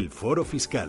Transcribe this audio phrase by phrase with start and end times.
[0.00, 0.88] El Foro Fiscal.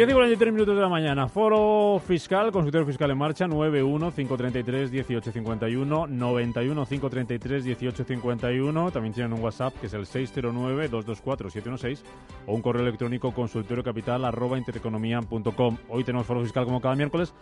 [0.00, 1.28] 10 y 43 minutos de la mañana.
[1.28, 8.92] Foro fiscal, consultorio fiscal en marcha, 91-533-1851, 91-533-1851.
[8.92, 12.00] También tienen un WhatsApp que es el 609-224-716
[12.46, 15.76] o un correo electrónico consultoriocapital arroba intereconomía.com.
[15.90, 17.34] Hoy tenemos foro fiscal como cada miércoles.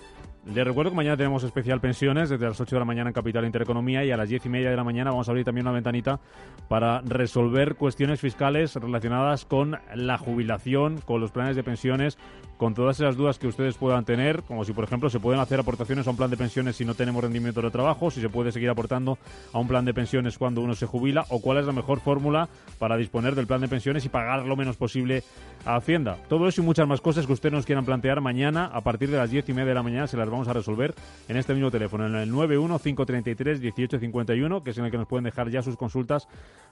[0.52, 3.44] Les recuerdo que mañana tenemos especial pensiones desde las 8 de la mañana en Capital
[3.44, 5.74] Intereconomía y a las 10 y media de la mañana vamos a abrir también una
[5.74, 6.20] ventanita
[6.68, 12.16] para resolver cuestiones fiscales relacionadas con la jubilación, con los planes de pensiones
[12.58, 15.60] con todas esas dudas que ustedes puedan tener, como si, por ejemplo, se pueden hacer
[15.60, 18.52] aportaciones a un plan de pensiones si no tenemos rendimiento de trabajo, si se puede
[18.52, 19.16] seguir aportando
[19.52, 22.48] a un plan de pensiones cuando uno se jubila, o cuál es la mejor fórmula
[22.78, 25.22] para disponer del plan de pensiones y pagar lo menos posible
[25.64, 26.16] a Hacienda.
[26.28, 29.18] Todo eso y muchas más cosas que ustedes nos quieran plantear mañana, a partir de
[29.18, 30.96] las diez y media de la mañana, se las vamos a resolver
[31.28, 35.48] en este mismo teléfono, en el 915331851, que es en el que nos pueden dejar
[35.48, 36.26] ya sus consultas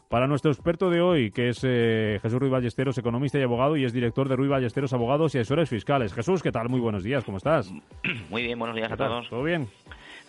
[0.08, 3.84] para nuestro experto de hoy, que es eh, Jesús Ruiz Ballesteros, economista y abogado, y
[3.84, 6.14] es director de Ruiz Ballesteros Abogados y Asesores Fiscales.
[6.14, 6.70] Jesús, ¿qué tal?
[6.70, 7.70] Muy buenos días, ¿cómo estás?
[8.30, 9.28] Muy bien, buenos días a todos.
[9.28, 9.68] ¿Todo bien?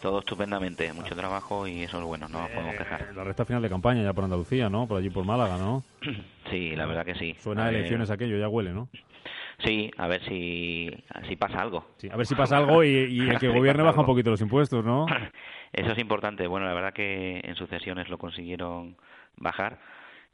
[0.02, 3.16] Todo estupendamente, mucho trabajo y eso es bueno, no nos podemos Eh, quejar.
[3.16, 4.88] La recta final de campaña ya por Andalucía, ¿no?
[4.90, 5.84] Por allí por Málaga, ¿no?
[6.52, 7.34] Sí, la verdad que sí.
[7.40, 8.90] Suena a elecciones aquello, ya huele, ¿no?
[9.64, 10.92] Sí, a ver si,
[11.30, 11.86] si pasa algo.
[11.96, 14.42] Sí, a ver si pasa algo y, y el que gobierne baja un poquito los
[14.42, 15.06] impuestos, ¿no?
[15.72, 16.46] Eso es importante.
[16.48, 18.98] Bueno, la verdad que en sucesiones lo consiguieron
[19.38, 19.80] bajar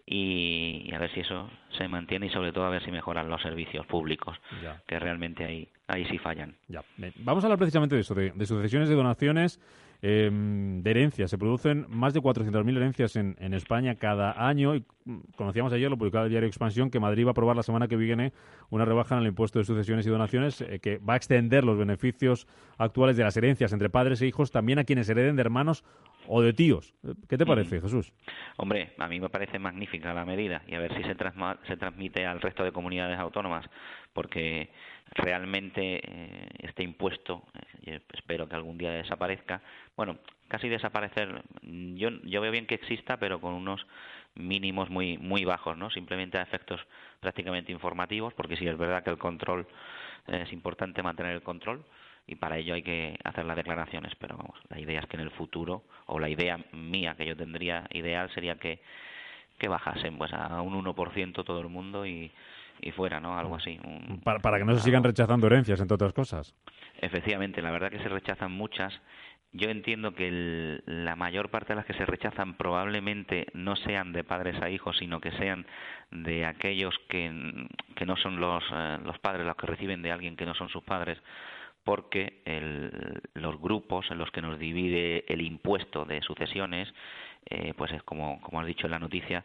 [0.05, 3.29] y, y a ver si eso se mantiene y sobre todo a ver si mejoran
[3.29, 4.81] los servicios públicos, Ya.
[4.87, 6.55] que realmente ahí, ahí sí fallan.
[6.67, 6.83] Ya.
[7.19, 9.59] Vamos a hablar precisamente de eso, de, de sucesiones, de donaciones,
[10.05, 11.31] eh, de herencias.
[11.31, 14.75] Se producen más de 400.000 herencias en, en España cada año.
[14.75, 17.63] Y, mm, conocíamos ayer, lo publicaba el diario Expansión, que Madrid va a aprobar la
[17.63, 18.33] semana que viene
[18.69, 21.77] una rebaja en el impuesto de sucesiones y donaciones eh, que va a extender los
[21.77, 22.47] beneficios
[22.77, 25.85] actuales de las herencias entre padres e hijos también a quienes hereden de hermanos
[26.27, 26.93] o de tíos.
[27.07, 28.11] Eh, ¿Qué te parece, Jesús?
[28.57, 31.15] Hombre, a mí me parece magnífica la medida y a ver si se,
[31.65, 33.65] se transmite al resto de comunidades autónomas,
[34.11, 34.69] porque
[35.15, 37.43] realmente eh, este impuesto,
[37.85, 39.61] eh, espero que algún día desaparezca.
[39.95, 43.85] Bueno, casi desaparecer, mm, yo, yo veo bien que exista, pero con unos
[44.35, 45.89] mínimos muy muy bajos, ¿no?
[45.91, 46.81] Simplemente a efectos
[47.19, 49.67] prácticamente informativos, porque sí es verdad que el control
[50.27, 51.85] eh, es importante mantener el control
[52.25, 55.23] y para ello hay que hacer las declaraciones, pero vamos, la idea es que en
[55.23, 58.79] el futuro o la idea mía que yo tendría ideal sería que
[59.59, 62.31] que bajasen pues a un 1% todo el mundo y,
[62.81, 63.37] y fuera, ¿no?
[63.37, 63.79] Algo así.
[63.83, 66.53] un- Para, para que no se algo- sigan rechazando herencias, entre otras cosas.
[66.99, 68.93] Efectivamente, la verdad que se rechazan muchas.
[69.55, 74.11] Yo entiendo que el- la mayor parte de las que se rechazan probablemente no sean
[74.11, 75.65] de padres a hijos, sino que sean
[76.11, 80.35] de aquellos que, que no son los, eh, los padres, los que reciben de alguien
[80.35, 81.21] que no son sus padres,
[81.83, 86.93] porque el- los grupos en los que nos divide el impuesto de sucesiones,
[87.49, 89.43] eh, pues es como, como has dicho en la noticia,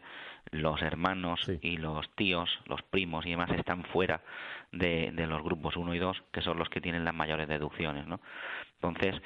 [0.51, 1.59] los hermanos Sí.
[1.61, 4.21] y los tíos, los primos y demás están fuera
[4.71, 8.07] de, de los grupos 1 y 2, que son los que tienen las mayores deducciones,
[8.07, 8.21] ¿no?
[8.75, 9.21] Entonces,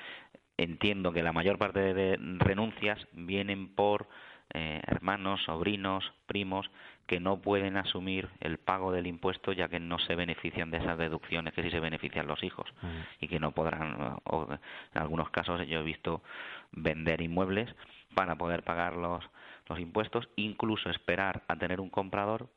[0.57, 4.07] entiendo que la mayor parte de renuncias vienen por
[4.53, 6.69] eh, hermanos, sobrinos, primos,
[7.07, 10.97] que no pueden asumir el pago del impuesto ya que no se benefician de esas
[10.97, 12.71] deducciones que sí se benefician los hijos
[13.19, 16.21] y que no podrán, o en algunos casos yo he visto
[16.71, 17.73] vender inmuebles
[18.15, 19.23] para poder pagar los,
[19.67, 22.49] los impuestos, incluso esperar a tener un comprador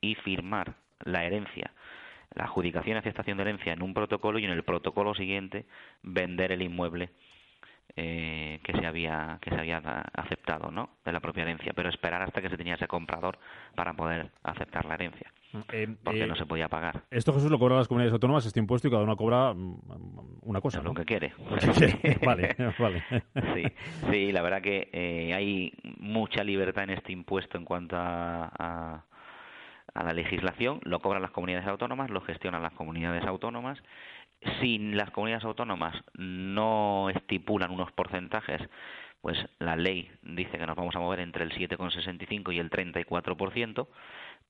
[0.00, 0.74] y firmar
[1.04, 1.72] la herencia,
[2.34, 5.66] la adjudicación y aceptación de herencia en un protocolo y en el protocolo siguiente
[6.02, 7.10] vender el inmueble
[7.94, 9.78] eh, que se había que se había
[10.14, 10.90] aceptado, ¿no?
[11.04, 13.38] De la propia herencia, pero esperar hasta que se tenía ese comprador
[13.74, 15.30] para poder aceptar la herencia,
[15.72, 17.02] Eh, porque eh, no se podía pagar.
[17.10, 20.60] Esto, Jesús, lo cobran las comunidades autónomas, este impuesto, y cada una cobra mm, una
[20.60, 20.94] cosa, lo ¿no?
[20.94, 21.32] que quiere.
[21.50, 22.18] Lo que quiere.
[22.24, 23.02] vale, vale.
[23.54, 23.64] Sí,
[24.10, 29.04] sí, la verdad que eh, hay mucha libertad en este impuesto en cuanto a, a,
[29.94, 30.80] a la legislación.
[30.82, 33.78] Lo cobran las comunidades autónomas, lo gestionan las comunidades autónomas.
[34.60, 38.60] Si las comunidades autónomas no estipulan unos porcentajes,
[39.20, 43.88] pues la ley dice que nos vamos a mover entre el 7,65 y el 34%,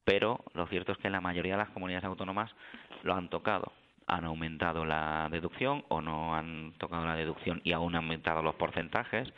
[0.05, 2.55] pero lo cierto es que la mayoría de las comunidades autónomas
[3.03, 3.73] lo han tocado.
[4.07, 8.55] Han aumentado la deducción o no han tocado la deducción y aún han aumentado los
[8.57, 9.33] porcentajes.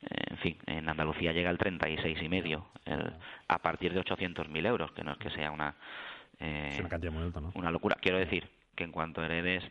[0.00, 3.12] En fin, en Andalucía llega al 36,5 el,
[3.48, 5.74] a partir de 800.000 euros, que no es que sea una,
[6.38, 7.50] eh, una cantidad muy alta, ¿no?
[7.54, 7.96] Una locura.
[8.00, 8.48] Quiero decir
[8.78, 9.64] que en cuanto heredes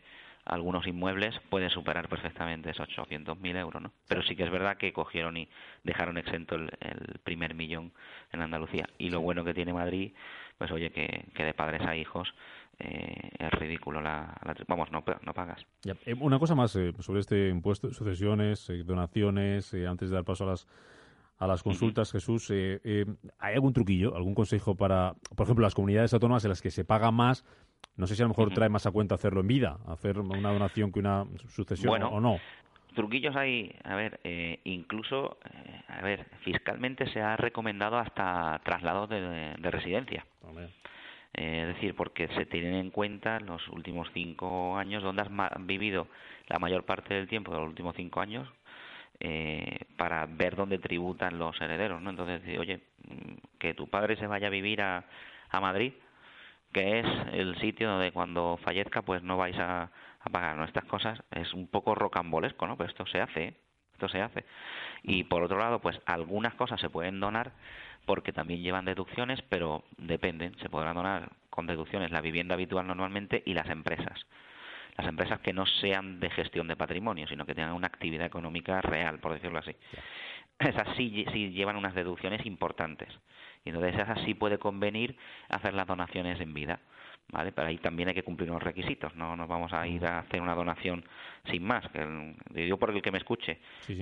[0.44, 3.92] algunos inmuebles puede superar perfectamente esos 800.000 euros, ¿no?
[4.06, 5.48] Pero sí que es verdad que cogieron y
[5.82, 6.70] dejaron exento el,
[7.24, 7.92] primer millón
[8.32, 8.88] en Andalucía.
[8.98, 10.12] Y lo bueno que tiene Madrid,
[10.58, 12.34] pues oye, que, de padres a hijos
[12.78, 17.48] eh, es ridículo la, vamos no no pagas eh, una cosa más eh, sobre este
[17.48, 20.68] impuesto sucesiones donaciones antes de dar paso a las
[21.38, 26.44] a las consultas Jesús hay algún truquillo algún consejo para por ejemplo las comunidades autónomas
[26.44, 27.44] en las que se paga más
[27.98, 30.52] no sé si a lo mejor trae más a cuenta hacerlo en vida, hacer una
[30.52, 32.38] donación que una sucesión o no.
[32.94, 39.08] Truquillos hay, a ver, eh, incluso, eh, a ver, fiscalmente se ha recomendado hasta traslados
[39.08, 40.24] de, residencia.
[41.34, 45.28] Eh, es decir, porque se tienen en cuenta los últimos cinco años, donde has
[45.60, 46.06] vivido
[46.46, 48.48] la mayor parte del tiempo de los últimos cinco años,
[49.96, 52.10] para ver dónde tributan los herederos, ¿no?
[52.10, 52.80] Entonces, oye,
[53.58, 55.04] que tu padre se vaya a vivir a,
[55.60, 55.92] Madrid,
[56.72, 59.90] que es el sitio donde cuando fallezca pues no vais a,
[60.30, 60.64] pagar ¿no?
[60.64, 63.54] estas cosas es un poco rocambolesco no pero esto se hace
[63.94, 64.44] esto se hace
[65.02, 67.52] y por otro lado pues algunas cosas se pueden donar
[68.04, 73.42] porque también llevan deducciones pero dependen se podrán donar con deducciones la vivienda habitual normalmente
[73.46, 74.26] y las empresas
[74.98, 78.80] las empresas que no sean de gestión de patrimonio sino que tengan una actividad económica
[78.82, 79.74] real por decirlo así
[80.58, 83.08] esas sí, sí llevan unas deducciones importantes
[83.64, 85.16] y entonces esas sí puede convenir
[85.48, 86.80] hacer las donaciones en vida.
[87.30, 87.52] ¿Vale?
[87.52, 90.40] Pero ahí también hay que cumplir unos requisitos, no nos vamos a ir a hacer
[90.40, 91.04] una donación
[91.50, 91.86] sin más.
[91.90, 93.58] Que digo por el que me escuche,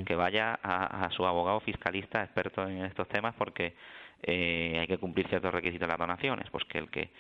[0.07, 3.75] que vaya a, su abogado fiscalista experto en estos temas porque
[4.23, 7.11] eh, hay que cumplir ciertos requisitos de las donaciones, pues que el que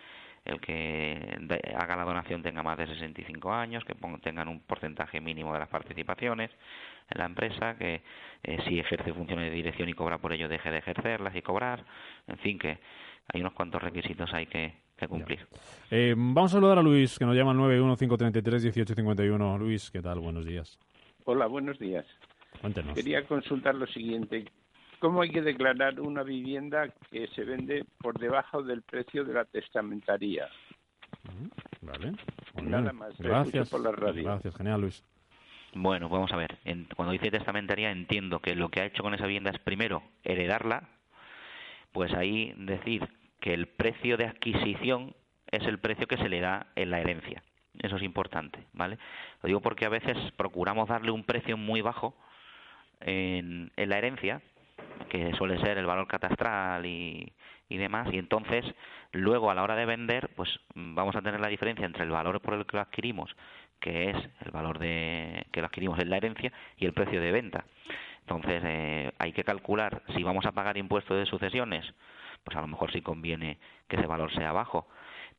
[0.47, 1.37] el que
[1.77, 5.69] haga la donación tenga más de 65 años, que tengan un porcentaje mínimo de las
[5.69, 6.51] participaciones
[7.11, 8.03] en la empresa, que
[8.43, 11.85] eh, si ejerce funciones de dirección y cobra por ello deje de ejercerlas y cobrar,
[12.29, 12.79] en fin, que
[13.33, 14.73] hay unos cuantos requisitos hay que,
[15.09, 15.47] cumplir.
[15.91, 19.59] Eh, vamos a saludar a Luis, que nos llama al 915331851.
[19.59, 20.21] Luis, ¿qué tal?
[20.21, 20.79] Buenos días.
[21.25, 22.07] Hola, buenos días.
[22.61, 22.95] Cuéntenos.
[22.95, 24.47] Quería consultar lo siguiente.
[24.99, 29.45] ¿Cómo hay que declarar una vivienda que se vende por debajo del precio de la
[29.45, 30.49] testamentaría?
[31.83, 32.13] Vale.
[32.63, 33.17] Nada más.
[33.19, 33.71] Gracias.
[33.71, 34.25] Por la radio.
[34.25, 35.05] Gracias, genial, Luis.
[35.75, 36.57] Bueno, vamos a ver.
[36.97, 40.89] cuando dice testamentaría entiendo que lo que ha hecho con esa vivienda es primero heredarla,
[41.93, 43.07] pues ahí decir
[43.41, 45.15] que el precio de adquisición
[45.51, 47.43] es el precio que se le da en la herencia.
[47.79, 48.99] Eso es importante, ¿vale?
[49.43, 52.17] Lo digo porque a veces procuramos darle un precio muy bajo
[53.01, 54.41] en la herencia
[55.09, 57.33] que suele ser el valor catastral y,
[57.69, 58.65] demás, y entonces
[59.13, 62.41] luego a la hora de vender, pues vamos a tener la diferencia entre el valor
[62.41, 63.35] por el que lo adquirimos,
[63.81, 67.33] que es el valor de que lo adquirimos en la herencia, y el precio de
[67.33, 67.65] venta.
[68.21, 71.85] Entonces eh, hay que calcular si vamos a pagar impuestos de sucesiones,
[72.45, 74.89] pues a lo mejor sí conviene que ese valor sea bajo,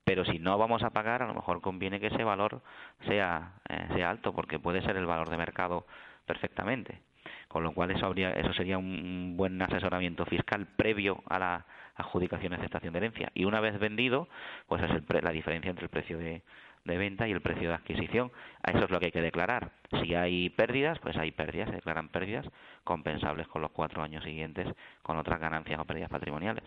[0.08, 2.62] pero si no vamos a pagar, a lo mejor conviene que ese valor
[3.08, 5.86] sea, eh, sea alto, porque puede ser el valor de mercado
[6.28, 7.02] perfectamente
[7.48, 11.66] con lo cual eso, habría, eso sería un buen asesoramiento fiscal previo a la
[11.96, 13.32] adjudicación de aceptación de herencia.
[13.34, 14.28] Y una vez vendido,
[14.68, 16.44] pues es la diferencia entre el precio de,
[16.86, 18.32] de venta y el precio de adquisición.
[18.64, 19.72] Eso es lo que hay que declarar.
[19.92, 22.46] Si hay pérdidas, pues hay pérdidas, se declaran pérdidas
[22.84, 24.68] compensables con los cuatro años siguientes
[25.02, 26.64] con otras ganancias o pérdidas patrimoniales.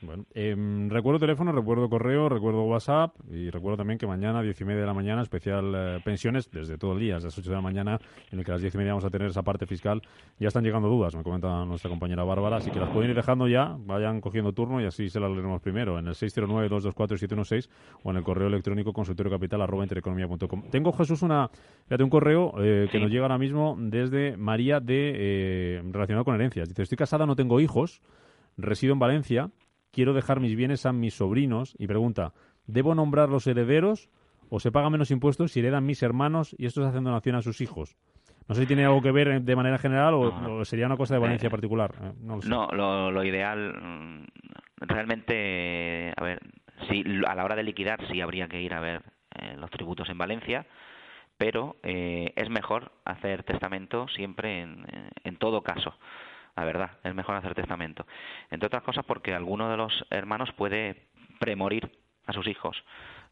[0.00, 4.64] Bueno, em, recuerdo teléfono, recuerdo correo, recuerdo WhatsApp y recuerdo también que mañana, diez y
[4.64, 7.56] media de la mañana, especial eh, pensiones, desde todo el día, desde las ocho de
[7.56, 7.98] la mañana,
[8.30, 10.00] en el que a las diez y media vamos a tener esa parte fiscal.
[10.38, 13.48] Ya están llegando dudas, me comenta nuestra compañera Bárbara, así que las pueden ir dejando
[13.48, 17.68] ya, vayan cogiendo turno y así se las leeremos primero, en el 609-224-716
[18.04, 20.70] o en el correo electrónico consultoriocapital arroba intereconomía.com.
[20.70, 25.12] Tengo, Jesús, una, fíjate, un correo eh, que nos llega ahora mismo desde María de
[25.14, 26.68] eh, relacionado con herencias.
[26.68, 28.00] Dice, estoy casada, no tengo hijos,
[28.56, 29.50] resido en Valencia
[29.92, 32.32] quiero dejar mis bienes a mis sobrinos y pregunta,
[32.66, 34.08] ¿debo nombrar los herederos
[34.50, 37.60] o se pagan menos impuestos si heredan mis hermanos y estos hacen donación a sus
[37.60, 37.96] hijos?
[38.48, 41.20] No sé si tiene algo que ver de manera general o, sería una cosa de
[41.20, 41.94] Valencia particular.
[42.00, 42.12] Eh,
[42.46, 44.26] no, lo, lo, ideal, mm,
[44.80, 46.40] realmente, a ver,
[47.26, 49.02] a la hora de liquidar sí habría que ir a ver
[49.34, 50.64] eh, los tributos en Valencia,
[51.38, 54.86] pero eh, es mejor hacer testamento siempre en,
[55.24, 55.94] en todo caso
[56.58, 58.04] la verdad, es mejor hacer testamento.
[58.50, 61.06] Entre otras cosas porque alguno de los hermanos puede
[61.38, 61.88] premorir
[62.26, 62.82] a sus hijos,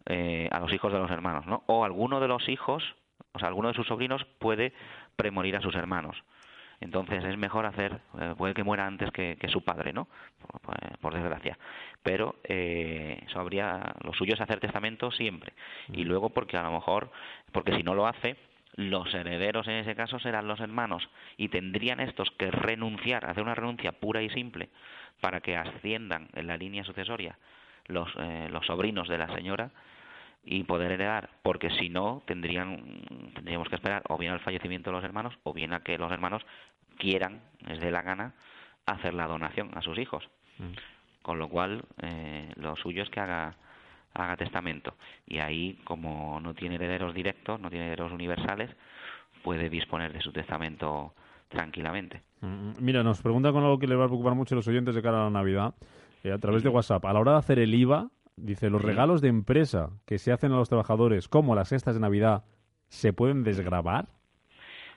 [0.06, 1.64] eh, a los hijos de los hermanos, ¿no?
[1.66, 2.84] O alguno de los hijos,
[3.32, 4.72] o sea, alguno de sus sobrinos puede
[5.16, 6.16] premorir a sus hermanos.
[6.80, 10.08] Entonces es mejor hacer, eh, puede que muera antes que, su padre, ¿no?
[11.00, 11.58] Por, desgracia.
[12.02, 15.52] Pero eh, eso habría, lo suyo es hacer testamento siempre.
[15.92, 16.08] Y mm.
[16.08, 17.10] luego porque a lo mejor,
[17.52, 18.36] porque si no lo hace,
[18.74, 23.54] los herederos en ese caso serán los hermanos y tendrían estos que renunciar, hacer una
[23.54, 24.68] renuncia pura y simple
[25.20, 27.38] para que asciendan en la línea sucesoria
[27.86, 29.70] los, eh, los sobrinos de la señora
[30.48, 33.02] y poder heredar, porque si no tendrían
[33.34, 36.10] tendríamos que esperar o bien al fallecimiento de los hermanos o bien a que los
[36.12, 36.42] hermanos
[36.96, 38.32] quieran, les dé la gana,
[38.86, 40.28] hacer la donación a sus hijos.
[40.58, 40.72] Mm.
[41.22, 43.56] Con lo cual, eh, lo suyo es que haga,
[44.14, 44.94] haga testamento.
[45.26, 48.70] Y ahí, como no tiene herederos directos, no tiene herederos universales,
[49.42, 51.12] puede disponer de su testamento
[51.48, 52.22] tranquilamente.
[52.40, 52.74] Mm, mm.
[52.80, 55.02] Mira, nos pregunta con algo que le va a preocupar mucho a los oyentes de
[55.02, 55.74] cara a la Navidad,
[56.22, 57.04] eh, a través de WhatsApp.
[57.04, 60.52] A la hora de hacer el IVA, Dice, los regalos de empresa que se hacen
[60.52, 62.44] a los trabajadores, como las cestas de Navidad,
[62.88, 64.08] ¿se pueden desgravar?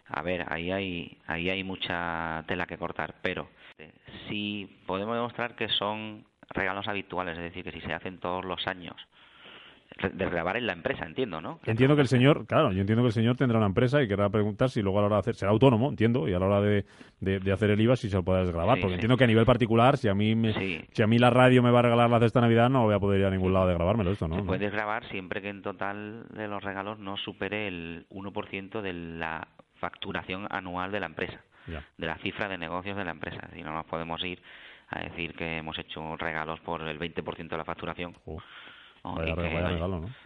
[0.08, 3.94] A ver, ahí hay, ahí hay mucha tela que cortar, pero eh,
[4.28, 8.68] si podemos demostrar que son regalos habituales, es decir, que si se hacen todos los
[8.68, 8.96] años
[9.98, 11.60] de grabar en la empresa, entiendo, ¿no?
[11.66, 14.30] Entiendo que el señor, claro, yo entiendo que el señor tendrá una empresa y querrá
[14.30, 16.62] preguntar si luego a la hora de hacer, será autónomo, entiendo, y a la hora
[16.62, 16.86] de,
[17.20, 19.98] de, hacer el IVA si se lo puede desgrabar, porque entiendo que a nivel particular,
[19.98, 20.36] si a mí
[20.92, 23.00] si a mí la radio me va a regalar la cesta Navidad, no voy a
[23.00, 24.36] poder ir a ningún lado de grabármelo esto, ¿no?
[24.38, 28.94] Se puede desgrabar siempre que en total de los regalos no supere el 1% de
[28.94, 29.48] la
[29.80, 33.50] facturación anual de la empresa, de la cifra de negocios de la empresa.
[33.54, 34.42] Si no nos podemos ir
[34.90, 38.16] a decir que hemos hecho regalos por el 20% de la facturación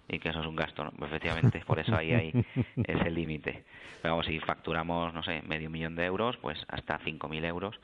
[0.08, 2.46] y, que, eso es un gasto, efectivamente, por eso ahí hay
[2.88, 3.64] ese límite.
[4.02, 7.80] Pero vamos, si facturamos, no sé, medio millón de euros, pues hasta 5.000 euros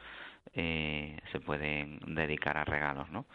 [0.53, 3.25] eh, se pueden dedicar a regalos, ¿no?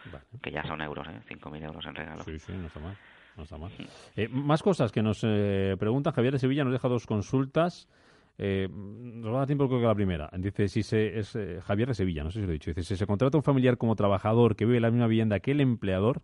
[0.42, 1.20] Que ya son euros, ¿eh?
[1.28, 2.24] 5.000 euros en regalos.
[2.24, 2.96] Sí, sí, no está mal.
[3.36, 3.70] No está mal.
[4.16, 6.12] Eh, más cosas que nos eh, preguntan.
[6.12, 7.88] Javier de Sevilla nos deja dos consultas.
[8.36, 10.30] Eh, nos va a dar tiempo creo que la primera.
[10.36, 12.70] Dice si se es eh, Javier de Sevilla, no sé si lo he dicho.
[12.70, 15.52] Dice si se contrata un familiar como trabajador que vive en la misma vivienda que
[15.52, 16.20] el empleador,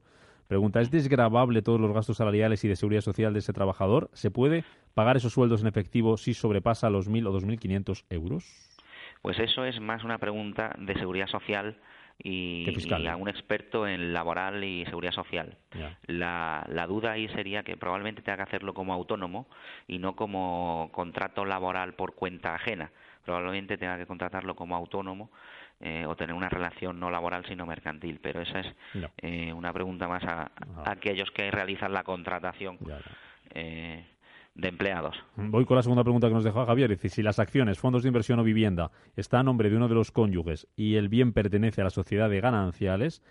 [0.50, 4.10] Pregunta, ¿es desgravable todos los gastos salariales y de seguridad social de ese trabajador?
[4.14, 4.64] ¿Se puede
[4.94, 8.44] pagar esos sueldos en efectivo si sobrepasa los 1.000 o 2.500 euros?
[9.22, 11.76] Pues eso es más una pregunta de seguridad social
[12.22, 12.66] y,
[13.08, 15.56] a un experto en laboral y seguridad social.
[16.06, 19.46] La, la, duda ahí sería que probablemente tenga que hacerlo como autónomo
[19.86, 22.90] y no como contrato laboral por cuenta ajena.
[23.24, 25.30] Probablemente tenga que contratarlo como autónomo
[25.82, 28.20] eh, o tener una relación no laboral sino mercantil.
[28.22, 28.74] Pero esa es
[29.18, 30.50] eh, una pregunta más a,
[30.84, 32.78] aquellos que realizan la contratación.
[33.54, 34.04] Eh,
[34.54, 35.16] de empleados.
[35.36, 36.90] Voy con la segunda pregunta que nos dejó Javier.
[36.90, 39.94] Dice, si las acciones, fondos de inversión o vivienda están a nombre de uno de
[39.94, 43.22] los cónyuges y el bien pertenece a la sociedad de gananciales,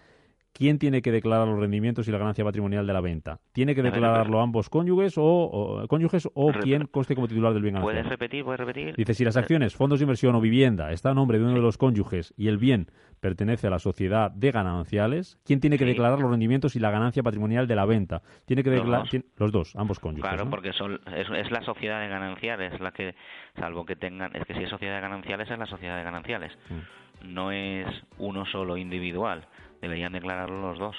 [0.59, 3.39] ¿quién tiene que declarar los rendimientos y la ganancia patrimonial de la venta?
[3.53, 8.05] ¿Tiene que declararlo ambos cónyuges o, cónyuges o quien conste como titular del bien ¿Puedes
[8.05, 8.43] repetir?
[8.43, 8.93] ¿Puedes repetir?
[8.95, 11.61] Dice, si las acciones, fondos de inversión o vivienda está a nombre de uno de
[11.61, 12.87] los cónyuges y el bien
[13.21, 17.23] pertenece a la sociedad de gananciales, ¿quién tiene que declarar los rendimientos y la ganancia
[17.23, 18.21] patrimonial de la venta?
[18.45, 20.29] Tiene que declarar los, dos, ambos cónyuges.
[20.29, 23.15] Claro, porque son, es, la sociedad de gananciales la que,
[23.57, 26.51] salvo que tengan, es que si es sociedad de gananciales es la sociedad de gananciales.
[26.69, 27.33] Mm.
[27.33, 27.87] No es
[28.17, 29.45] uno solo individual
[29.81, 30.95] deberían declararlo los dos.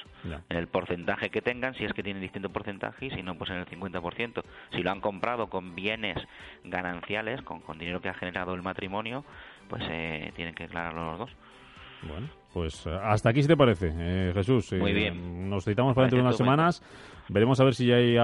[0.49, 3.51] En el porcentaje que tengan, si es que tienen distinto porcentaje, y si no, pues
[3.51, 4.43] en el 50%.
[4.73, 6.17] Si lo han comprado con bienes
[6.65, 9.25] gananciales, con, con dinero que ha generado el matrimonio,
[9.69, 11.31] pues eh, tienen que declararlo los dos.
[12.03, 14.73] Bueno, pues eh, hasta aquí si te parece, eh, Jesús.
[14.73, 15.51] Muy bien.
[15.51, 16.83] Nos citamos para dentro de unas semanas.
[17.29, 18.17] Veremos a ver si ya hay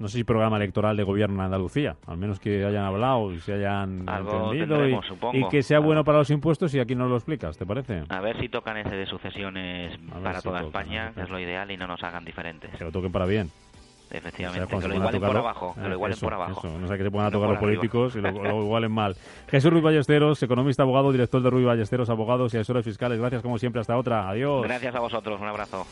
[0.00, 3.38] no sé si programa electoral de gobierno en Andalucía, al menos que hayan hablado y
[3.38, 7.58] se hayan entendido y, que sea bueno para los impuestos y aquí nos lo explicas,
[7.58, 8.04] ¿te parece?
[8.08, 11.76] A ver si tocan ese de sucesiones para toda España, que es lo ideal, y
[11.76, 12.70] no nos hagan diferentes.
[12.78, 13.50] Que lo toquen para bien.
[14.10, 16.68] Efectivamente, que lo igualen por abajo, que lo igualen por abajo.
[16.80, 18.30] no sé que se pongan a tocar los políticos y lo,
[18.64, 19.14] igualen mal.
[19.48, 23.20] Jesús Ruiz Ballesteros, economista, abogado, director de Ruiz Ballesteros, abogados y asesores fiscales.
[23.20, 24.28] Gracias como siempre, hasta otra.
[24.28, 24.62] Adiós.
[24.62, 25.86] Gracias a vosotros, un abrazo.